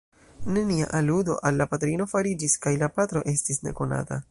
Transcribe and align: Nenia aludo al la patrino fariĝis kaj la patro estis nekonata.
Nenia 0.53 0.87
aludo 0.99 1.35
al 1.49 1.61
la 1.63 1.67
patrino 1.75 2.09
fariĝis 2.15 2.57
kaj 2.65 2.75
la 2.85 2.91
patro 2.99 3.25
estis 3.37 3.65
nekonata. 3.69 4.19